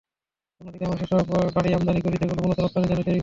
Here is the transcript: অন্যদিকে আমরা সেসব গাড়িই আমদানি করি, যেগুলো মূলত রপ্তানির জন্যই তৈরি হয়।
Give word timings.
অন্যদিকে 0.61 0.85
আমরা 0.85 0.97
সেসব 1.01 1.19
গাড়িই 1.55 1.73
আমদানি 1.73 2.01
করি, 2.01 2.15
যেগুলো 2.17 2.41
মূলত 2.43 2.57
রপ্তানির 2.59 2.89
জন্যই 2.89 3.03
তৈরি 3.03 3.09
হয়। 3.09 3.19